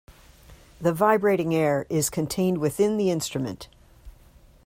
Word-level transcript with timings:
The 0.79 0.93
vibrating 0.93 1.53
air 1.53 1.85
is 1.87 2.09
contained 2.09 2.57
within 2.57 2.97
the 2.97 3.11
instrument. 3.11 3.67